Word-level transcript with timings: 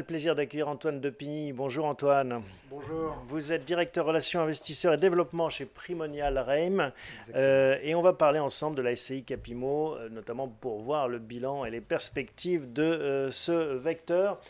A 0.00 0.02
le 0.02 0.06
plaisir 0.06 0.34
d'accueillir 0.34 0.66
Antoine 0.66 0.98
Depigny. 0.98 1.52
Bonjour 1.52 1.84
Antoine. 1.84 2.42
Bonjour. 2.70 3.22
Vous 3.28 3.52
êtes 3.52 3.66
directeur 3.66 4.06
relations 4.06 4.40
investisseurs 4.40 4.94
et 4.94 4.96
développement 4.96 5.50
chez 5.50 5.66
Primonial 5.66 6.38
Reim. 6.38 6.90
Euh, 7.34 7.76
et 7.82 7.94
on 7.94 8.00
va 8.00 8.14
parler 8.14 8.38
ensemble 8.38 8.76
de 8.76 8.80
la 8.80 8.96
SCI 8.96 9.24
Capimo, 9.24 9.96
euh, 9.96 10.08
notamment 10.08 10.48
pour 10.48 10.80
voir 10.80 11.06
le 11.06 11.18
bilan 11.18 11.66
et 11.66 11.70
les 11.70 11.82
perspectives 11.82 12.72
de 12.72 12.82
euh, 12.82 13.30
ce 13.30 13.52
vecteur. 13.52 14.40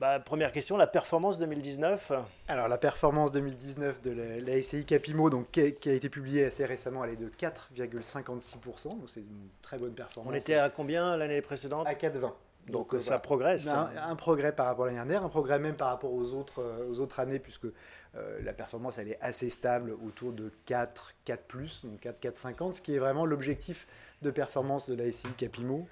Bah, 0.00 0.18
première 0.18 0.50
question, 0.50 0.76
la 0.76 0.88
performance 0.88 1.38
2019 1.38 2.10
Alors 2.48 2.66
la 2.66 2.78
performance 2.78 3.30
2019 3.30 4.02
de 4.02 4.10
la, 4.10 4.62
SCI 4.62 4.84
Capimo, 4.84 5.30
donc, 5.30 5.52
qui, 5.52 5.60
a, 5.60 5.92
été 5.92 6.08
publiée 6.08 6.46
assez 6.46 6.64
récemment, 6.64 7.04
elle 7.04 7.10
est 7.10 7.16
de 7.16 7.28
4,56%, 7.28 8.88
donc 8.88 8.98
c'est 9.06 9.20
une 9.20 9.48
très 9.60 9.78
bonne 9.78 9.92
performance. 9.92 10.32
On 10.32 10.34
était 10.34 10.54
à 10.54 10.70
combien 10.70 11.16
l'année 11.16 11.40
précédente? 11.40 11.86
À 11.86 11.92
4,20. 11.92 12.32
Donc, 12.68 12.94
euh, 12.94 12.98
ça 12.98 13.18
progresse. 13.18 13.68
Un, 13.68 14.16
progrès 14.16 14.54
par 14.54 14.66
rapport 14.66 14.84
à 14.84 14.88
l'année 14.88 14.98
dernière, 14.98 15.24
un 15.24 15.28
progrès 15.28 15.58
même 15.58 15.74
par 15.74 15.88
rapport 15.88 16.12
aux 16.12 16.32
autres, 16.32 16.60
euh, 16.60 16.88
aux 16.88 17.00
autres 17.00 17.20
années, 17.20 17.38
puisque 17.38 17.66
euh, 17.66 18.40
la 18.42 18.52
performance 18.52 18.98
elle 18.98 19.08
est 19.08 19.18
assez 19.20 19.50
stable 19.50 19.96
autour 20.06 20.32
de 20.32 20.50
4, 20.66 21.14
4 21.24 21.84
donc 21.84 22.00
4, 22.00 22.20
4, 22.20 22.36
50, 22.36 22.74
ce 22.74 22.80
qui 22.80 22.94
est 22.94 22.98
vraiment 22.98 23.26
l'objectif 23.26 23.86
de 24.22 24.30
performance 24.30 24.88
de 24.88 24.94
la 24.94 25.10
SCI 25.10 25.28
Capimo. 25.36 25.88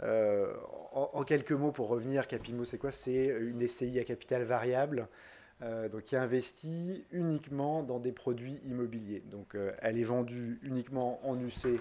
en, 0.00 1.24
quelques 1.24 1.52
mots, 1.52 1.72
pour 1.72 1.88
revenir, 1.88 2.28
Capimo, 2.28 2.64
c'est 2.64 2.78
quoi? 2.78 2.92
C'est 2.92 3.26
une 3.26 3.66
SCI 3.66 3.98
à 3.98 4.04
capital 4.04 4.44
variable. 4.44 5.08
Donc, 5.90 6.04
qui 6.04 6.16
investit 6.16 7.04
uniquement 7.10 7.82
dans 7.82 7.98
des 7.98 8.12
produits 8.12 8.60
immobiliers. 8.66 9.22
Donc, 9.30 9.56
elle 9.80 9.98
est 9.98 10.04
vendue 10.04 10.58
uniquement 10.62 11.20
en 11.26 11.38
UC 11.38 11.80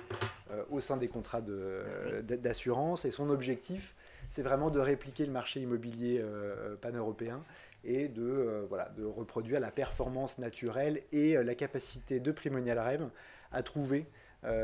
au 0.69 0.79
sein 0.79 0.97
des 0.97 1.07
contrats 1.07 1.41
d'assurance. 1.41 3.05
et 3.05 3.11
son 3.11 3.29
objectif, 3.29 3.95
c'est 4.33 4.41
vraiment 4.41 4.71
de 4.71 4.79
répliquer 4.79 5.27
le 5.27 5.31
marché 5.31 5.61
immobilier 5.61 6.19
euh, 6.19 6.75
pan-européen 6.77 7.43
et 7.83 8.07
de, 8.07 8.23
euh, 8.23 8.67
de 8.97 9.05
reproduire 9.05 9.59
la 9.59 9.69
performance 9.69 10.39
naturelle 10.39 11.01
et 11.11 11.37
euh, 11.37 11.43
la 11.43 11.53
capacité 11.53 12.19
de 12.19 12.31
Primonial 12.31 12.79
REM 12.79 13.11
à 13.51 13.61
trouver 13.61 14.07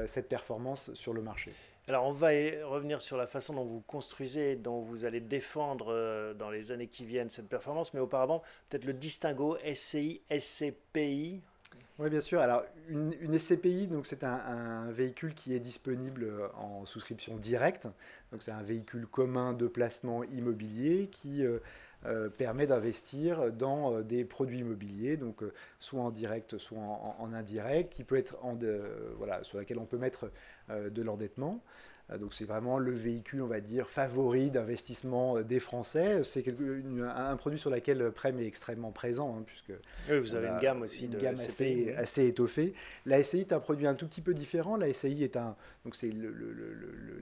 cette 0.07 0.27
performance 0.27 0.93
sur 0.93 1.13
le 1.13 1.21
marché. 1.21 1.53
Alors 1.89 2.05
on 2.05 2.11
va 2.11 2.27
revenir 2.65 3.01
sur 3.01 3.17
la 3.17 3.25
façon 3.25 3.55
dont 3.55 3.65
vous 3.65 3.81
construisez, 3.81 4.55
dont 4.55 4.79
vous 4.79 5.05
allez 5.05 5.19
défendre 5.19 6.35
dans 6.37 6.51
les 6.51 6.71
années 6.71 6.85
qui 6.85 7.03
viennent 7.03 7.31
cette 7.31 7.49
performance, 7.49 7.95
mais 7.95 7.99
auparavant 7.99 8.43
peut-être 8.69 8.85
le 8.85 8.93
distinguo 8.93 9.57
SCI, 9.73 10.21
SCPI. 10.29 11.41
Oui, 11.97 12.09
bien 12.09 12.21
sûr. 12.21 12.41
Alors, 12.41 12.63
une, 12.87 13.37
SCPI, 13.37 13.87
donc 13.87 14.05
c'est 14.05 14.23
un, 14.23 14.89
véhicule 14.91 15.33
qui 15.33 15.55
est 15.55 15.59
disponible 15.59 16.23
euh, 16.23 16.47
en 16.55 16.85
souscription 16.85 17.35
directe. 17.35 17.87
Donc, 18.31 18.41
c'est 18.41 18.51
un 18.51 18.63
véhicule 18.63 19.05
commun 19.05 19.53
de 19.53 19.67
placement 19.67 20.23
immobilier 20.23 21.09
qui 21.11 21.43
euh, 21.43 21.59
euh, 22.05 22.29
permet 22.29 22.67
d'investir 22.67 23.51
dans 23.51 24.01
des 24.01 24.25
produits 24.25 24.59
immobiliers, 24.59 25.17
donc 25.17 25.43
soit 25.79 26.01
en 26.01 26.11
direct, 26.11 26.57
soit 26.57 26.79
en, 26.79 27.33
indirect, 27.33 27.93
sur 29.43 29.57
laquelle 29.57 29.79
on 29.79 29.85
peut 29.85 29.97
mettre 29.97 30.31
de 30.69 31.01
l'endettement. 31.01 31.61
Euh, 32.11 32.17
donc 32.17 32.33
c'est 32.33 32.45
vraiment 32.45 32.79
le 32.79 32.91
véhicule, 32.91 33.41
on 33.41 33.47
va 33.47 33.59
dire, 33.59 33.89
favori 33.89 34.51
d'investissement 34.51 35.37
euh, 35.37 35.43
des 35.43 35.59
Français. 35.59 36.23
C'est 36.23 36.43
un 36.47 37.35
produit 37.35 37.59
sur 37.59 37.69
lequel 37.69 38.11
Prem 38.11 38.39
est 38.39 38.45
extrêmement 38.45 38.91
présent, 38.91 39.37
hein, 39.37 39.43
puisque 39.45 39.71
vous 40.09 40.35
avez 40.35 40.47
une 40.47 40.59
gamme 40.59 40.81
aussi 40.81 41.05
une 41.05 41.17
gamme 41.17 41.35
assez, 41.35 41.93
assez, 41.93 42.27
étoffée. 42.27 42.73
La 43.05 43.23
SCI 43.23 43.39
est 43.41 43.53
un 43.53 43.59
produit 43.59 43.87
un 43.87 43.95
tout 43.95 44.07
petit 44.07 44.21
peu 44.21 44.33
différent. 44.33 44.75
La 44.75 44.93
SCI 44.93 45.23
est 45.23 45.37
un, 45.37 45.55
donc 45.85 45.95
c'est 45.95 46.11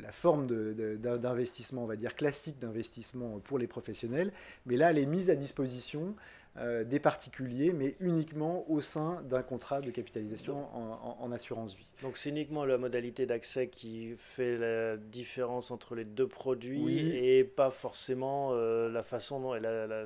la 0.02 0.12
forme 0.12 0.48
d'investissement, 0.48 1.84
on 1.84 1.88
va 1.88 1.96
dire 1.96 2.16
classique 2.16 2.60
d'investissement 2.60 3.40
pour 3.40 3.60
les 3.60 3.68
professionnels, 3.68 4.32
mais 4.66 4.78
là 4.78 4.92
elle 4.92 5.00
est 5.00 5.06
mise 5.06 5.30
à 5.30 5.36
disposition 5.36 6.16
euh, 6.60 6.84
des 6.84 7.00
particuliers, 7.00 7.72
mais 7.72 7.96
uniquement 8.00 8.66
au 8.68 8.82
sein 8.82 9.22
d'un 9.30 9.44
contrat 9.44 9.80
de 9.80 9.92
capitalisation 9.92 10.66
en, 10.74 11.32
assurance 11.32 11.76
vie. 11.76 11.92
Donc 12.02 12.18
c'est 12.18 12.30
uniquement 12.30 12.66
la 12.66 12.80
modalité 12.80 13.26
d'accès 13.26 13.68
qui 13.68 14.16
fait 14.18 14.58
la 14.58 14.98
différence 14.98 15.70
entre 15.70 15.94
les 15.94 16.06
deux 16.06 16.28
produits 16.28 17.16
et 17.16 17.44
pas 17.44 17.70
forcément 17.70 18.52
euh, 18.54 18.90
la, 18.90 19.04
façon 19.04 19.40
dont, 19.40 19.54
la, 19.54 20.06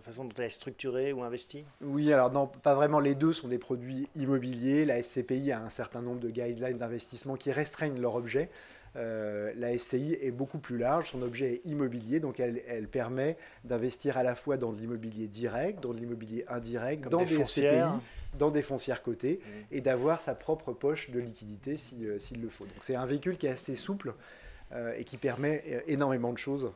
façon 0.00 0.24
dont 0.24 0.34
elle 0.38 0.46
est 0.46 0.50
structurée 0.50 1.12
ou 1.12 1.22
investie? 1.22 1.64
Oui, 1.82 2.12
alors 2.12 2.32
non, 2.32 2.48
pas 2.48 2.74
vraiment. 2.74 2.98
Les 2.98 3.14
deux 3.14 3.32
sont 3.32 3.48
des 3.48 3.58
produits 3.58 4.08
immobiliers. 4.16 4.84
La 4.84 5.00
SCPI 5.02 5.52
a 5.52 5.62
un 5.62 5.70
certain 5.70 6.02
nombre 6.02 6.20
de 6.20 6.30
guidelines 6.30 6.78
d'investissement 6.78 7.36
qui 7.36 7.52
restreignent 7.52 8.00
leur 8.00 8.16
objet. 8.16 8.50
Euh, 8.96 9.52
la 9.56 9.76
SCI 9.78 10.18
est 10.20 10.30
beaucoup 10.30 10.58
plus 10.58 10.76
large, 10.76 11.10
son 11.10 11.22
objet 11.22 11.54
est 11.54 11.66
immobilier, 11.66 12.20
donc 12.20 12.40
elle, 12.40 12.88
permet 12.88 13.36
d'investir 13.64 14.18
à 14.18 14.22
la 14.22 14.34
fois 14.34 14.56
dans 14.56 14.72
de 14.72 14.78
l'immobilier 14.78 15.28
direct, 15.28 15.82
dans 15.82 15.94
de 15.94 15.98
l'immobilier 15.98 16.44
indirect, 16.48 17.08
dans 17.08 17.24
des, 17.24 17.26
foncières. 17.26 17.98
dans 18.38 18.50
des 18.50 18.62
foncières 18.62 19.02
cotées, 19.02 19.40
mmh. 19.40 19.74
et 19.74 19.80
d'avoir 19.80 20.20
sa 20.20 20.34
propre 20.34 20.72
poche 20.72 21.10
de 21.10 21.20
liquidité 21.20 21.76
euh, 22.02 22.18
s'il 22.18 22.42
le 22.42 22.48
faut. 22.50 22.64
Donc 22.64 22.76
c'est 22.80 22.96
un 22.96 23.06
véhicule 23.06 23.38
qui 23.38 23.46
est 23.46 23.50
assez 23.50 23.76
souple 23.76 24.14
euh, 24.72 24.94
et 24.96 25.04
qui 25.04 25.16
permet 25.16 25.82
énormément 25.86 26.32
de 26.32 26.38
choses 26.38 26.70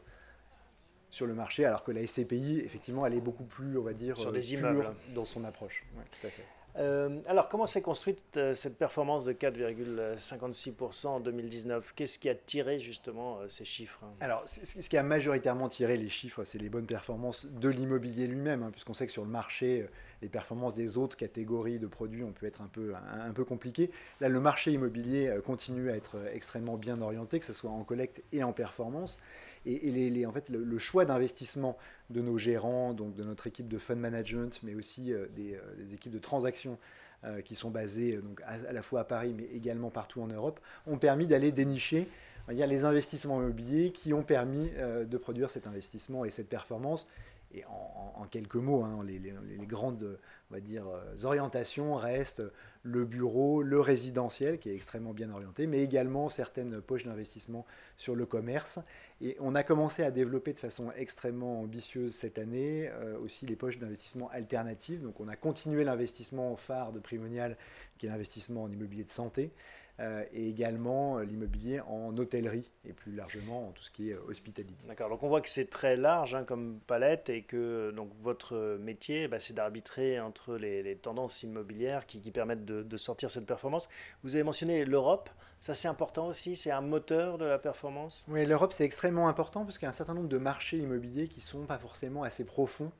sur 1.10 1.26
le 1.26 1.34
marché, 1.34 1.64
alors 1.64 1.84
que 1.84 1.92
la 1.92 2.06
SCPI, 2.06 2.62
effectivement, 2.64 3.06
elle 3.06 3.14
est 3.14 3.20
beaucoup 3.20 3.44
plus, 3.44 3.78
on 3.78 3.82
va 3.82 3.92
dire, 3.92 4.16
sur 4.16 4.32
les 4.32 4.54
immeubles. 4.54 4.94
dans 5.14 5.24
son 5.24 5.44
approche. 5.44 5.84
tout 6.20 6.26
à 6.26 6.30
fait. 6.30 6.44
Euh, 6.78 7.20
alors, 7.26 7.48
comment 7.48 7.66
s'est 7.66 7.80
construite 7.80 8.36
euh, 8.36 8.54
cette 8.54 8.76
performance 8.76 9.24
de 9.24 9.32
4,56% 9.32 11.06
en 11.06 11.20
2019 11.20 11.92
Qu'est-ce 11.96 12.18
qui 12.18 12.28
a 12.28 12.34
tiré 12.34 12.78
justement 12.78 13.38
euh, 13.38 13.48
ces 13.48 13.64
chiffres 13.64 14.00
Alors, 14.20 14.42
ce 14.46 14.88
qui 14.88 14.96
a 14.96 15.02
majoritairement 15.02 15.68
tiré 15.68 15.96
les 15.96 16.08
chiffres, 16.08 16.44
c'est 16.44 16.58
les 16.58 16.68
bonnes 16.68 16.86
performances 16.86 17.46
de 17.46 17.68
l'immobilier 17.68 18.26
lui-même, 18.26 18.62
hein, 18.62 18.70
puisqu'on 18.70 18.94
sait 18.94 19.06
que 19.06 19.12
sur 19.12 19.24
le 19.24 19.30
marché, 19.30 19.86
les 20.20 20.28
performances 20.28 20.74
des 20.74 20.98
autres 20.98 21.16
catégories 21.16 21.78
de 21.78 21.86
produits 21.86 22.24
ont 22.24 22.32
pu 22.32 22.46
être 22.46 22.60
un 22.60 22.68
peu, 22.68 22.94
un, 22.94 23.32
peu 23.32 23.44
compliquées. 23.44 23.90
Là, 24.20 24.28
le 24.28 24.40
marché 24.40 24.72
immobilier 24.72 25.34
continue 25.44 25.90
à 25.90 25.96
être 25.96 26.16
extrêmement 26.32 26.76
bien 26.76 27.00
orienté, 27.00 27.38
que 27.38 27.46
ce 27.46 27.52
soit 27.52 27.70
en 27.70 27.84
collecte 27.84 28.22
et 28.32 28.42
en 28.42 28.52
performance. 28.52 29.18
Et, 29.66 30.24
en 30.26 30.32
fait, 30.32 30.48
le, 30.48 30.78
choix 30.78 31.04
d'investissement 31.04 31.76
de 32.10 32.20
nos 32.20 32.38
gérants, 32.38 32.94
donc 32.94 33.14
de 33.14 33.24
notre 33.24 33.46
équipe 33.46 33.68
de 33.68 33.78
fund 33.78 33.96
management, 33.96 34.60
mais 34.62 34.74
aussi 34.74 35.12
des, 35.34 35.58
des 35.78 35.94
équipes 35.94 36.12
de 36.12 36.18
transactions 36.18 36.78
euh, 37.24 37.40
qui 37.40 37.54
sont 37.54 37.70
donc, 37.70 38.42
à, 38.44 38.72
la 38.72 38.82
fois 38.82 39.00
à 39.00 39.04
Paris 39.04 39.34
mais 39.36 39.44
également 39.44 39.90
partout 39.90 40.20
en 40.20 40.26
Europe, 40.26 40.60
ont 40.86 40.98
permis 40.98 41.26
d'aller 41.26 41.50
dénicher 41.50 42.08
les 42.48 42.84
investissements 42.84 43.40
immobiliers 43.40 43.90
qui 43.90 44.12
ont 44.12 44.22
permis 44.22 44.70
euh, 44.76 45.04
de 45.04 45.18
produire 45.18 45.50
cet 45.50 45.66
investissement 45.66 46.24
et 46.24 46.30
cette 46.30 46.48
performance. 46.48 47.08
Et 47.52 47.64
en, 47.66 48.26
quelques 48.30 48.56
mots, 48.56 48.82
hein, 48.82 49.04
les, 49.04 49.20
grandes 49.66 50.18
on 50.50 50.54
va 50.54 50.60
dire, 50.60 50.86
euh, 50.88 51.24
orientations 51.24 51.94
restent 51.94 52.42
le 52.82 53.04
bureau, 53.04 53.62
le 53.62 53.80
résidentiel, 53.80 54.58
qui 54.58 54.70
est 54.70 54.74
extrêmement 54.74 55.12
bien 55.12 55.30
orienté, 55.30 55.66
mais 55.66 55.82
également 55.82 56.28
certaines 56.28 56.80
poches 56.80 57.04
d'investissement 57.04 57.64
sur 57.96 58.14
le 58.14 58.26
commerce. 58.26 58.78
Et 59.20 59.36
on 59.40 59.54
a 59.54 59.62
commencé 59.62 60.02
à 60.02 60.10
développer 60.10 60.52
de 60.52 60.58
façon 60.58 60.92
extrêmement 60.96 61.60
ambitieuse 61.60 62.14
cette 62.14 62.38
année 62.38 62.88
euh, 62.88 63.18
aussi 63.18 63.46
les 63.46 63.56
poches 63.56 63.78
d'investissement 63.78 64.28
alternatives. 64.30 65.02
Donc 65.02 65.20
on 65.20 65.28
a 65.28 65.36
continué 65.36 65.84
l'investissement 65.84 66.56
phare 66.56 66.92
de 66.92 66.98
Primonial, 66.98 67.56
qui 67.98 68.06
est 68.06 68.10
l'investissement 68.10 68.64
en 68.64 68.70
immobilier 68.70 69.04
de 69.04 69.10
santé. 69.10 69.52
Euh, 69.98 70.24
et 70.30 70.50
également 70.50 71.16
euh, 71.16 71.24
l'immobilier 71.24 71.80
en 71.80 72.14
hôtellerie 72.18 72.70
et 72.84 72.92
plus 72.92 73.14
largement 73.14 73.68
en 73.68 73.72
tout 73.72 73.82
ce 73.82 73.90
qui 73.90 74.10
est 74.10 74.12
euh, 74.12 74.20
hospitalité. 74.28 74.86
D'accord, 74.86 75.08
donc 75.08 75.22
on 75.22 75.28
voit 75.28 75.40
que 75.40 75.48
c'est 75.48 75.70
très 75.70 75.96
large 75.96 76.34
hein, 76.34 76.44
comme 76.44 76.80
palette 76.86 77.30
et 77.30 77.44
que 77.44 77.92
donc, 77.92 78.10
votre 78.20 78.76
métier, 78.78 79.26
bah, 79.26 79.40
c'est 79.40 79.54
d'arbitrer 79.54 80.20
entre 80.20 80.56
les, 80.56 80.96
tendances 80.96 81.42
immobilières 81.44 82.04
qui, 82.04 82.18
permettent 82.30 82.66
de, 82.66 82.96
sortir 82.98 83.30
cette 83.30 83.46
performance. 83.46 83.88
Vous 84.22 84.34
avez 84.34 84.44
mentionné 84.44 84.84
l'Europe, 84.84 85.30
ça 85.60 85.72
c'est 85.72 85.88
important 85.88 86.26
aussi, 86.26 86.56
c'est 86.56 86.70
un 86.70 86.82
moteur 86.82 87.38
de 87.38 87.46
la 87.46 87.58
performance? 87.58 88.26
Oui, 88.28 88.44
l'Europe 88.44 88.74
c'est 88.74 88.84
extrêmement 88.84 89.28
important 89.28 89.64
parce 89.64 89.78
qu'il 89.78 89.86
y 89.86 89.88
a 89.88 89.90
un 89.90 89.94
certain 89.94 90.14
nombre 90.14 90.28
de 90.28 90.38
marchés 90.38 90.76
immobiliers 90.76 91.28
qui 91.28 91.40
ne 91.40 91.44
sont 91.44 91.64
pas 91.64 91.78
forcément 91.78 92.22
assez 92.22 92.44
profonds 92.44 92.92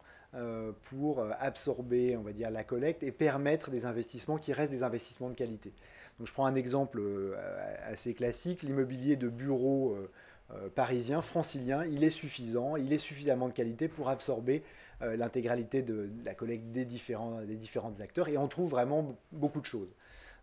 pour 0.90 1.24
absorber, 1.40 2.16
on 2.16 2.22
va 2.22 2.32
dire, 2.32 2.50
la 2.50 2.62
collecte 2.62 3.02
et 3.02 3.12
permettre 3.12 3.70
des 3.70 3.86
investissements 3.86 4.36
qui 4.36 4.52
restent 4.52 4.70
des 4.70 4.82
investissements 4.82 5.30
de 5.30 5.34
qualité. 5.34 5.72
Donc 6.18 6.26
je 6.26 6.32
prends 6.32 6.46
un 6.46 6.54
exemple 6.54 6.98
euh, 7.00 7.34
assez 7.84 8.14
classique, 8.14 8.62
l'immobilier 8.62 9.16
de 9.16 9.28
bureaux 9.28 9.92
euh, 9.92 10.10
euh, 10.52 10.68
parisien, 10.70 11.20
francilien, 11.20 11.84
il 11.84 12.04
est 12.04 12.10
suffisant, 12.10 12.76
il 12.76 12.92
est 12.92 12.98
suffisamment 12.98 13.48
de 13.48 13.52
qualité 13.52 13.88
pour 13.88 14.08
absorber 14.08 14.62
l'intégralité 15.02 15.82
de, 15.82 16.08
la 16.24 16.32
collecte 16.32 16.72
des 16.72 16.86
différents, 16.86 17.42
des 17.42 17.56
différents 17.56 18.00
acteurs 18.00 18.28
et 18.28 18.38
on 18.38 18.48
trouve 18.48 18.70
vraiment 18.70 19.14
beaucoup 19.30 19.60
de 19.60 19.66
choses. 19.66 19.94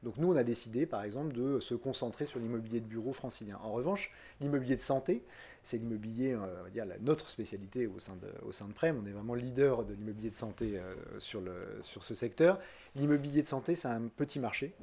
Donc 0.03 0.17
nous, 0.17 0.31
on 0.31 0.35
a 0.35 0.43
décidé, 0.43 0.85
par 0.85 1.03
exemple, 1.03 1.33
de 1.33 1.59
se 1.59 1.75
concentrer 1.75 2.25
sur 2.25 2.39
l'immobilier 2.39 2.79
de 2.79 2.85
bureau 2.85 3.13
francilien. 3.13 3.57
En 3.63 3.71
revanche, 3.71 4.11
l'immobilier 4.41 4.75
de 4.75 4.81
santé, 4.81 5.23
c'est 5.63 5.77
l'immobilier, 5.77 6.35
on 6.35 6.63
va 6.63 6.69
dire, 6.69 6.85
notre 6.99 7.29
spécialité 7.29 7.87
au 7.87 7.99
sein 7.99 8.15
de, 8.17 8.27
au 8.45 8.51
sein 8.51 8.67
de 8.67 8.73
Prem. 8.73 9.01
On 9.01 9.07
est 9.07 9.13
vraiment 9.13 9.33
leader 9.33 9.85
de 9.85 9.93
l'immobilier 9.93 10.29
de 10.29 10.35
santé 10.35 10.77
sur, 11.19 11.39
le, 11.39 11.79
sur 11.81 12.03
ce 12.03 12.13
secteur. 12.13 12.59
L'immobilier 12.95 13.43
de 13.43 13.47
santé, 13.47 13.75
c'est 13.75 13.87
un 13.87 14.09
petit 14.09 14.39
marché. 14.39 14.75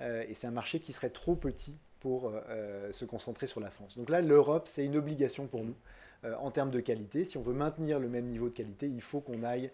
Euh, 0.00 0.24
et 0.28 0.34
c'est 0.34 0.46
un 0.46 0.52
marché 0.52 0.80
qui 0.80 0.92
serait 0.92 1.10
trop 1.10 1.36
petit 1.36 1.76
pour 2.00 2.32
euh, 2.48 2.90
se 2.92 3.04
concentrer 3.04 3.46
sur 3.46 3.60
la 3.60 3.70
France. 3.70 3.96
Donc 3.96 4.08
là, 4.08 4.20
l'Europe, 4.20 4.66
c'est 4.66 4.84
une 4.84 4.96
obligation 4.96 5.46
pour 5.46 5.64
nous 5.64 5.76
en 6.38 6.50
termes 6.50 6.70
de 6.70 6.80
qualité. 6.80 7.24
Si 7.24 7.38
on 7.38 7.42
veut 7.42 7.54
maintenir 7.54 7.98
le 7.98 8.08
même 8.08 8.26
niveau 8.26 8.48
de 8.48 8.54
qualité, 8.54 8.86
il 8.86 9.00
faut 9.00 9.20
qu'on 9.20 9.42
aille 9.42 9.70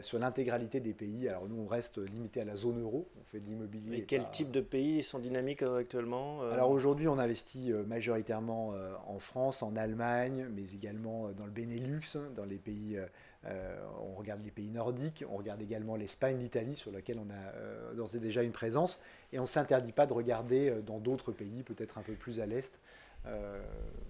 sur 0.00 0.18
l'intégralité 0.18 0.80
des 0.80 0.92
pays. 0.92 1.28
Alors 1.28 1.48
nous, 1.48 1.60
on 1.60 1.66
reste 1.66 1.98
limité 1.98 2.40
à 2.40 2.44
la 2.44 2.56
zone 2.56 2.80
euro, 2.80 3.08
on 3.20 3.24
fait 3.24 3.40
de 3.40 3.46
l'immobilier. 3.46 3.98
Et 3.98 4.02
quel 4.04 4.30
type 4.30 4.50
de 4.50 4.60
pays 4.60 5.02
sont 5.02 5.18
dynamiques 5.18 5.62
actuellement 5.62 6.42
Alors 6.42 6.70
aujourd'hui, 6.70 7.08
on 7.08 7.18
investit 7.18 7.72
majoritairement 7.86 8.74
en 9.06 9.18
France, 9.18 9.62
en 9.62 9.74
Allemagne, 9.76 10.46
mais 10.54 10.70
également 10.70 11.30
dans 11.32 11.46
le 11.46 11.52
Benelux, 11.52 12.16
dans 12.34 12.44
les 12.44 12.58
pays 12.58 12.98
euh, 13.44 13.76
on 14.00 14.14
regarde 14.14 14.42
les 14.44 14.50
pays 14.50 14.68
nordiques, 14.68 15.24
on 15.30 15.36
regarde 15.36 15.62
également 15.62 15.94
l'Espagne, 15.94 16.38
l'Italie, 16.38 16.76
sur 16.76 16.90
laquelle 16.90 17.18
on 17.18 17.30
a 17.30 17.56
euh, 17.56 17.94
d'ores 17.94 18.16
et 18.16 18.18
déjà 18.18 18.42
une 18.42 18.52
présence, 18.52 18.98
et 19.32 19.38
on 19.38 19.42
ne 19.42 19.46
s'interdit 19.46 19.92
pas 19.92 20.06
de 20.06 20.12
regarder 20.12 20.70
euh, 20.70 20.80
dans 20.80 20.98
d'autres 20.98 21.30
pays, 21.30 21.62
peut-être 21.62 21.98
un 21.98 22.02
peu 22.02 22.14
plus 22.14 22.40
à 22.40 22.46
l'est. 22.46 22.80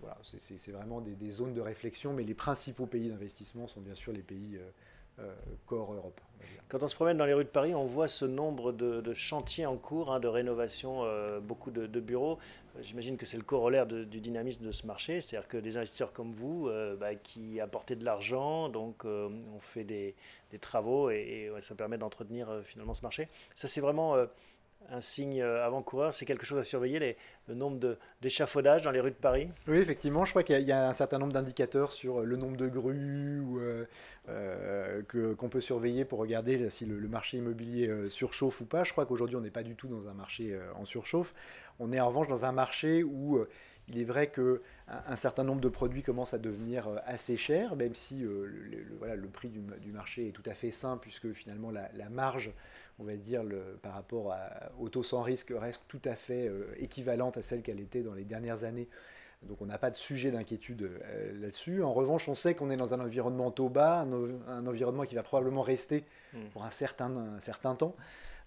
Voilà, 0.01 0.17
c'est 0.23 0.71
vraiment 0.71 1.01
des, 1.01 1.31
zones 1.31 1.55
de 1.55 1.61
réflexion, 1.61 2.13
mais 2.13 2.25
les 2.25 2.35
principaux 2.35 2.87
pays 2.87 3.09
d'investissement 3.09 3.67
sont 3.67 3.81
bien 3.81 3.95
sûr 3.95 4.13
les 4.13 4.23
pays 4.23 4.59
corps 5.67 5.93
Europe. 5.93 6.21
Quand 6.69 6.83
on 6.83 6.89
se 6.89 6.95
promène 6.95 7.17
dans 7.17 7.27
les 7.27 7.35
rues 7.35 7.45
de 7.45 7.49
Paris, 7.49 7.75
on 7.75 7.85
voit 7.85 8.09
ce 8.09 8.25
nombre 8.25 8.73
de, 8.73 9.13
chantiers 9.15 9.67
en 9.67 9.77
cours, 9.77 10.13
hein, 10.13 10.21
de 10.21 10.29
rénovation, 10.29 11.05
beaucoup 11.41 11.71
de, 11.71 12.01
bureaux. 12.01 12.39
J'imagine 12.81 13.17
que 13.17 13.27
c'est 13.27 13.37
le 13.37 13.43
corollaire 13.43 13.87
du 13.87 14.21
dynamisme 14.21 14.65
de 14.65 14.73
ce 14.73 14.87
marché, 14.87 15.21
c'est-à-dire 15.21 15.49
que 15.49 15.57
des 15.57 15.77
investisseurs 15.77 16.13
comme 16.13 16.31
vous, 16.31 16.69
euh, 16.69 16.97
bah, 16.97 17.15
qui 17.15 17.61
apportez 17.61 17.97
de 17.97 18.05
l'argent, 18.05 18.69
donc 18.69 19.05
euh, 19.05 19.29
on 19.55 19.59
fait 19.59 19.85
des, 19.85 20.15
travaux 20.61 21.11
et, 21.11 21.51
ça 21.61 21.75
permet 21.75 21.99
d'entretenir 21.99 22.49
euh, 22.49 22.63
finalement 22.63 22.95
ce 22.95 23.03
marché. 23.03 23.29
Ça, 23.55 23.69
c'est 23.69 23.81
vraiment 23.81 24.17
un 24.91 25.01
signe 25.01 25.43
avant-coureur, 25.43 26.15
c'est 26.15 26.25
quelque 26.25 26.47
chose 26.47 26.59
à 26.59 26.65
surveiller, 26.65 26.99
les, 26.99 27.17
le 27.49 27.55
nombre 27.55 27.97
d'échafaudages 28.23 28.83
dans 28.83 28.91
les 28.91 29.01
rues 29.01 29.11
de 29.11 29.17
Paris? 29.17 29.49
Oui, 29.67 29.79
effectivement, 29.79 30.25
je 30.25 30.31
crois 30.31 30.43
qu'il 30.43 30.61
y, 30.61 30.73
a 30.73 30.89
un 30.89 30.93
certain 30.93 31.19
nombre 31.19 31.33
d'indicateurs 31.33 31.93
sur 31.93 32.21
le 32.21 32.37
nombre 32.37 32.57
de 32.57 32.69
grues 32.69 33.41
ou, 33.41 33.61
qu'on 35.37 35.49
peut 35.49 35.61
surveiller 35.61 36.05
pour 36.05 36.19
regarder 36.19 36.71
si 36.71 36.87
le, 36.87 37.09
marché 37.09 37.39
immobilier 37.39 37.91
surchauffe 38.09 38.61
ou 38.61 38.67
pas. 38.67 38.85
Je 38.85 38.93
crois 38.93 39.07
qu'aujourd'hui, 39.07 39.37
on 39.37 39.41
n'est 39.41 39.51
pas 39.51 39.63
du 39.63 39.75
tout 39.75 39.89
dans 39.89 40.09
un 40.09 40.15
marché 40.15 40.59
en 40.77 40.85
surchauffe. 40.85 41.35
On 41.79 41.93
est 41.93 42.01
en 42.01 42.09
revanche 42.09 42.29
dans 42.29 42.45
un 42.45 42.53
marché 42.53 43.03
où 43.03 43.45
il 43.89 43.99
est 43.99 44.05
vrai 44.05 44.29
qu'un 44.29 44.59
un 44.87 45.17
certain 45.17 45.45
nombre 45.45 45.61
de 45.61 45.69
produits 45.69 46.03
commencent 46.03 46.35
à 46.35 46.39
devenir 46.39 46.89
assez 47.07 47.37
chers, 47.37 47.77
même 47.77 47.95
si 47.95 48.19
le, 48.19 48.87
voilà, 48.99 49.17
le 49.17 49.29
prix 49.29 49.49
du, 49.49 49.93
marché 49.93 50.29
est 50.29 50.33
tout 50.33 50.43
à 50.47 50.55
fait 50.55 50.71
sain, 50.71 50.99
puisque 50.99 51.33
finalement 51.33 51.71
la, 51.71 52.09
marge, 52.11 52.53
on 52.99 53.05
va 53.05 53.17
dire, 53.17 53.43
le, 53.45 53.79
par 53.83 53.95
rapport 53.95 54.35
au 54.79 54.89
taux 54.89 55.03
sans 55.03 55.23
risque, 55.23 55.53
reste 55.57 55.83
tout 55.89 56.03
à 56.05 56.17
fait 56.17 56.51
équivalente 56.79 57.37
à 57.39 57.43
celle 57.43 57.63
qu'elle 57.63 57.81
était 57.81 58.03
dans 58.03 58.15
les 58.15 58.25
dernières 58.25 58.65
années. 58.65 58.89
Donc 59.43 59.63
on 59.63 59.67
n'a 59.67 59.79
pas 59.79 59.91
de 59.91 59.97
sujet 59.97 60.31
d'inquiétude 60.31 60.91
là-dessus. 61.41 61.83
En 61.83 61.93
revanche, 61.93 62.29
on 62.29 62.35
sait 62.35 62.55
qu'on 62.55 62.71
est 62.71 62.77
dans 62.77 62.93
un 62.93 63.01
environnement 63.01 63.51
taux 63.51 63.69
bas, 63.69 64.07
un, 64.49 64.67
environnement 64.67 65.05
qui 65.05 65.15
va 65.15 65.23
probablement 65.23 65.63
rester 65.63 66.05
mmh. 66.33 66.39
pour 66.53 66.65
un 66.65 66.71
certain, 66.71 67.17
un 67.17 67.41
certain 67.41 67.75
temps. 67.75 67.95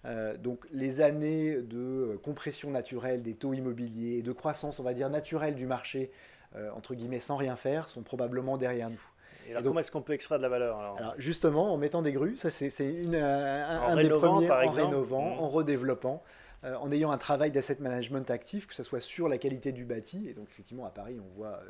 Euh, 0.04 0.36
donc 0.36 0.66
les 0.72 1.00
années 1.00 1.56
de 1.62 2.18
compression 2.22 2.70
naturelle 2.70 3.22
des 3.22 3.34
taux 3.34 3.54
immobiliers 3.54 4.18
et 4.18 4.22
de 4.22 4.32
croissance, 4.32 4.80
on 4.80 4.82
va 4.82 4.94
dire, 4.94 5.08
naturelle 5.10 5.54
du 5.54 5.66
marché, 5.66 6.10
euh, 6.56 6.70
entre 6.74 6.94
guillemets, 6.94 7.20
sans 7.20 7.36
rien 7.36 7.56
faire, 7.56 7.88
sont 7.88 8.02
probablement 8.02 8.56
derrière 8.56 8.90
nous. 8.90 9.02
Et 9.46 9.52
alors, 9.52 9.62
comment 9.62 9.80
est-ce 9.80 9.90
qu'on 9.90 10.02
peut 10.02 10.12
extraire 10.12 10.38
de 10.38 10.42
la 10.42 10.48
valeur 10.48 10.78
alors, 10.78 11.14
Justement, 11.18 11.72
en 11.72 11.76
mettant 11.76 12.02
des 12.02 12.12
grues, 12.12 12.36
ça 12.36 12.50
c'est 12.50 12.68
un, 13.14 13.82
un 13.88 13.96
des 13.96 14.08
premiers, 14.08 14.50
en 14.50 14.70
rénovant, 14.70 15.36
mmh. 15.36 15.38
en 15.40 15.48
redéveloppant. 15.48 16.22
Euh, 16.64 16.76
en 16.76 16.92
ayant 16.92 17.10
un 17.10 17.18
travail 17.18 17.50
d'asset 17.50 17.78
management 17.80 18.30
actif, 18.30 18.68
que 18.68 18.74
ce 18.74 18.84
soit 18.84 19.00
sur 19.00 19.28
la 19.28 19.36
qualité 19.36 19.72
du 19.72 19.84
bâti, 19.84 20.28
et 20.28 20.32
donc 20.32 20.46
effectivement 20.48 20.86
à 20.86 20.90
Paris 20.90 21.18
on 21.18 21.36
voit 21.36 21.60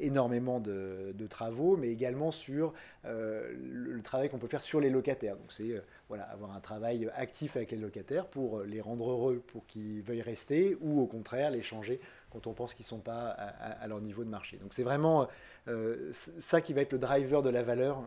énormément 0.00 0.60
de, 0.60 1.14
travaux, 1.28 1.76
mais 1.76 1.88
également 1.88 2.30
sur 2.30 2.74
euh, 3.06 3.52
le, 3.58 4.02
travail 4.02 4.28
qu'on 4.28 4.38
peut 4.38 4.46
faire 4.46 4.60
sur 4.60 4.80
les 4.80 4.90
locataires. 4.90 5.36
Donc 5.36 5.50
c'est 5.50 5.70
euh, 5.70 5.80
voilà, 6.08 6.24
avoir 6.24 6.54
un 6.54 6.60
travail 6.60 7.08
actif 7.16 7.56
avec 7.56 7.70
les 7.70 7.78
locataires 7.78 8.26
pour 8.26 8.60
les 8.62 8.80
rendre 8.80 9.10
heureux, 9.10 9.42
pour 9.46 9.64
qu'ils 9.66 10.02
veuillent 10.02 10.22
rester, 10.22 10.76
ou 10.80 11.00
au 11.00 11.06
contraire 11.06 11.50
les 11.50 11.62
changer 11.62 12.00
quand 12.30 12.46
on 12.48 12.52
pense 12.52 12.74
qu'ils 12.74 12.82
ne 12.82 12.88
sont 12.88 12.98
pas 12.98 13.28
à, 13.28 13.86
leur 13.86 14.00
niveau 14.00 14.24
de 14.24 14.28
marché. 14.28 14.56
Donc 14.56 14.74
c'est 14.74 14.82
vraiment 14.82 15.28
euh, 15.68 16.10
ça 16.10 16.60
qui 16.60 16.72
va 16.72 16.80
être 16.80 16.92
le 16.92 16.98
driver 16.98 17.42
de 17.42 17.48
la 17.48 17.62
valeur 17.62 18.02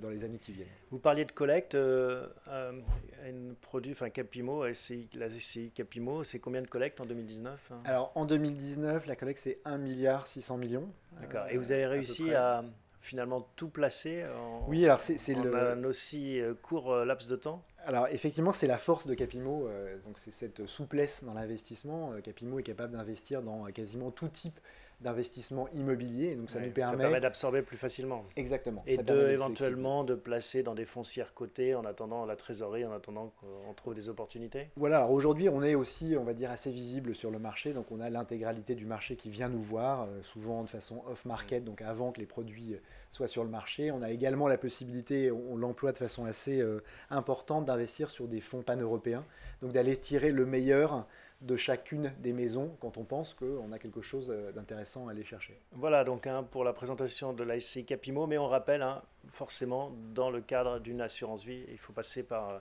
dans 0.00 0.08
les 0.08 0.22
années 0.22 0.38
qui 0.38 0.52
viennent. 0.52 0.68
Vous 0.92 1.00
parliez 1.00 1.24
de 1.24 1.32
collecte, 1.32 1.74
un 1.74 3.54
produit, 3.60 3.90
enfin 3.90 4.08
Capimo, 4.08 4.64
la 4.64 4.72
SCI 4.72 5.72
Capimo, 5.74 6.22
c'est 6.22 6.38
combien 6.38 6.62
de 6.62 6.68
collectes 6.68 7.00
en 7.00 7.06
2019 7.06 7.72
hein? 7.72 7.80
Alors 7.84 8.12
en 8.14 8.24
2019, 8.24 9.06
la 9.06 9.16
collecte 9.16 9.40
c'est 9.40 9.58
1 9.64 9.78
milliard 9.78 10.28
600 10.28 10.58
millions. 10.58 10.88
D'accord. 11.32 11.48
Et 11.50 11.56
vous 11.56 11.72
avez 11.72 11.86
réussi 11.86 12.34
à, 12.34 12.64
finalement 13.02 13.48
tout 13.56 13.68
placer 13.68 14.24
en, 14.24 14.64
oui, 14.68 14.84
alors 14.84 15.00
c'est, 15.00 15.34
le... 15.34 15.54
un 15.54 15.84
aussi 15.84 16.40
euh, 16.40 16.54
court 16.54 16.92
euh, 16.92 17.04
laps 17.04 17.28
de 17.28 17.36
temps? 17.36 17.62
Alors 17.84 18.06
effectivement, 18.10 18.52
c'est 18.52 18.68
la 18.68 18.78
force 18.78 19.06
de 19.06 19.14
Capimo, 19.14 19.66
euh, 19.66 19.98
donc 20.06 20.18
c'est 20.18 20.32
cette 20.32 20.66
souplesse 20.66 21.24
dans 21.24 21.34
l'investissement. 21.34 22.12
Capimo 22.22 22.60
est 22.60 22.62
capable 22.62 22.92
d'investir 22.92 23.42
dans 23.42 23.64
quasiment 23.66 24.10
tout 24.12 24.28
type 24.28 24.58
d'investissement 25.02 25.68
immobilier. 25.74 26.34
Donc 26.34 26.50
ça 26.50 26.60
nous 26.60 26.70
permet, 26.70 27.20
d'absorber 27.20 27.62
plus 27.62 27.76
facilement. 27.76 28.24
Exactement. 28.36 28.82
Et 28.86 28.96
de, 28.96 29.28
éventuellement 29.28 30.04
de 30.04 30.14
placer 30.14 30.62
dans 30.62 30.74
des 30.74 30.84
foncières 30.84 31.34
cotées 31.34 31.74
en 31.74 31.84
attendant 31.84 32.24
la 32.24 32.36
trésorerie, 32.36 32.84
en 32.84 32.92
attendant 32.92 33.32
qu'on 33.40 33.72
trouve 33.74 33.94
des 33.94 34.08
opportunités. 34.08 34.68
Voilà. 34.76 35.08
Aujourd'hui, 35.08 35.48
on 35.48 35.62
est 35.62 35.74
aussi, 35.74 36.16
on 36.18 36.24
va 36.24 36.34
dire, 36.34 36.50
assez 36.50 36.70
visible 36.70 37.14
sur 37.14 37.30
le 37.30 37.38
marché. 37.38 37.72
Donc 37.72 37.90
on 37.90 38.00
a 38.00 38.10
l'intégralité 38.10 38.74
du 38.74 38.86
marché 38.86 39.16
qui 39.16 39.30
vient 39.30 39.48
nous 39.48 39.60
voir, 39.60 40.02
euh, 40.02 40.22
souvent 40.22 40.62
de 40.62 40.70
façon 40.70 41.02
off-market, 41.08 41.64
donc 41.64 41.82
avant 41.82 42.12
que 42.12 42.20
les 42.20 42.26
produits 42.26 42.76
soient 43.12 43.28
sur 43.28 43.44
le 43.44 43.50
marché. 43.50 43.90
On 43.90 44.02
a 44.02 44.10
également 44.10 44.48
la 44.48 44.58
possibilité, 44.58 45.30
on, 45.30 45.56
l'emploie 45.56 45.92
de 45.92 45.98
façon 45.98 46.24
assez 46.24 46.60
euh, 46.60 46.82
importante, 47.10 47.66
d'investir 47.66 48.10
sur 48.10 48.26
des 48.26 48.40
fonds 48.40 48.62
pan-européens. 48.62 49.24
Donc 49.60 49.72
d'aller 49.72 49.96
tirer 49.96 50.32
le 50.32 50.46
meilleur 50.46 51.06
de 51.42 51.56
chacune 51.56 52.12
des 52.20 52.32
maisons 52.32 52.76
quand 52.80 52.96
on 52.96 53.04
pense 53.04 53.34
qu'on 53.34 53.72
a 53.72 53.78
quelque 53.78 54.00
chose 54.00 54.30
euh, 54.30 54.52
d'intéressant 54.52 55.08
à 55.08 55.10
aller 55.10 55.24
chercher. 55.24 55.58
Voilà 55.72 56.04
donc 56.04 56.26
hein, 56.26 56.46
pour 56.50 56.64
la 56.64 56.72
présentation 56.72 57.32
de 57.32 57.42
l'IC 57.42 57.84
Capimo, 57.86 58.26
mais 58.26 58.38
on 58.38 58.46
rappelle 58.46 58.82
hein, 58.82 59.02
forcément 59.32 59.92
dans 60.14 60.30
le 60.30 60.40
cadre 60.40 60.78
d'une 60.78 61.00
assurance 61.00 61.44
vie, 61.44 61.64
il 61.70 61.78
faut 61.78 61.92
passer 61.92 62.22
par 62.22 62.50
euh, 62.50 62.58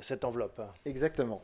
cette 0.00 0.24
enveloppe. 0.24 0.62
Exactement. 0.86 1.42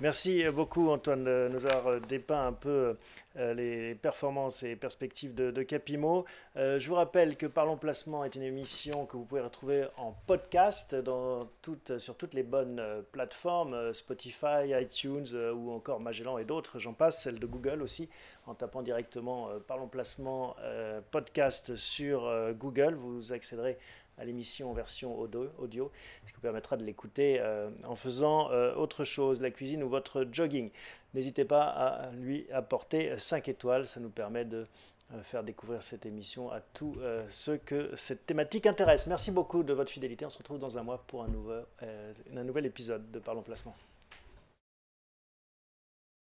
Merci 0.00 0.44
beaucoup 0.54 0.90
Antoine 0.90 1.24
de 1.24 1.48
nous 1.50 1.66
avoir 1.66 2.00
dépeint 2.00 2.46
un 2.48 2.52
peu 2.52 2.96
euh, 3.38 3.54
les 3.54 3.94
performances 3.94 4.62
et 4.62 4.74
perspectives 4.74 5.34
de, 5.34 5.62
Capimo. 5.62 6.24
Euh, 6.56 6.78
je 6.78 6.88
vous 6.88 6.96
rappelle 6.96 7.36
que 7.36 7.46
Parlons 7.46 7.76
Placement 7.76 8.24
est 8.24 8.34
une 8.34 8.42
émission 8.42 9.06
que 9.06 9.16
vous 9.16 9.24
pouvez 9.24 9.42
retrouver 9.42 9.86
en 9.96 10.12
podcast 10.26 10.94
dans 10.94 11.48
sur 11.98 12.16
toutes 12.16 12.34
les 12.34 12.42
bonnes 12.42 12.82
plateformes, 13.12 13.94
Spotify, 13.94 14.72
iTunes 14.80 15.26
ou 15.54 15.70
encore 15.70 16.00
Magellan 16.00 16.38
et 16.38 16.44
d'autres, 16.44 16.78
j'en 16.78 16.94
passe, 16.94 17.22
celle 17.22 17.38
de 17.38 17.46
Google 17.46 17.82
aussi, 17.82 18.08
en 18.46 18.54
tapant 18.54 18.82
directement 18.82 19.50
Parlons 19.66 19.88
Placement 19.88 20.56
podcast 21.10 21.76
sur 21.76 22.30
Google, 22.54 22.94
vous 22.94 23.32
accéderez 23.32 23.78
à 24.18 24.24
l'émission 24.24 24.70
en 24.70 24.74
version 24.74 25.18
audio, 25.18 25.90
ce 26.26 26.32
qui 26.32 26.36
vous 26.36 26.40
permettra 26.42 26.76
de 26.76 26.84
l'écouter 26.84 27.38
euh, 27.40 27.70
en 27.84 27.96
faisant 27.96 28.50
euh, 28.50 28.74
autre 28.74 29.04
chose, 29.04 29.40
la 29.40 29.50
cuisine 29.50 29.82
ou 29.82 29.88
votre 29.88 30.26
jogging. 30.30 30.70
N'hésitez 31.14 31.44
pas 31.44 31.64
à 31.64 32.10
lui 32.12 32.46
apporter 32.52 33.16
5 33.16 33.48
étoiles, 33.48 33.86
ça 33.86 34.00
nous 34.00 34.10
permet 34.10 34.44
de 34.44 34.66
euh, 35.14 35.22
faire 35.22 35.42
découvrir 35.42 35.82
cette 35.82 36.04
émission 36.04 36.50
à 36.50 36.60
tous 36.60 36.96
ceux 37.28 37.56
que 37.56 37.94
cette 37.96 38.26
thématique 38.26 38.66
intéresse. 38.66 39.06
Merci 39.06 39.30
beaucoup 39.30 39.62
de 39.62 39.72
votre 39.72 39.90
fidélité, 39.90 40.26
on 40.26 40.30
se 40.30 40.38
retrouve 40.38 40.58
dans 40.58 40.78
un 40.78 40.82
mois 40.82 41.04
pour 41.06 41.22
un 41.22 41.28
un 42.36 42.44
nouvel 42.44 42.66
épisode 42.66 43.10
de 43.10 43.18
Parlons 43.18 43.42
Placement. 43.42 43.76